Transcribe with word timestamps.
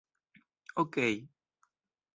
Okej... 0.83 1.13